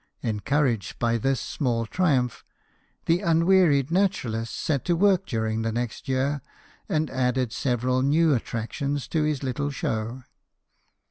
Encouraged 0.23 0.97
by 0.97 1.19
this 1.19 1.39
small 1.39 1.85
triumph, 1.85 2.43
the 3.05 3.19
unwearied 3.19 3.91
naturalist 3.91 4.55
set 4.55 4.83
to 4.83 4.95
work 4.95 5.27
during 5.27 5.61
the 5.61 5.71
next 5.71 6.07
year, 6.09 6.41
and 6.89 7.11
added 7.11 7.51
several 7.53 8.01
new 8.01 8.33
attractions 8.33 9.07
to 9.07 9.21
his 9.21 9.43
little 9.43 9.69
show. 9.69 10.23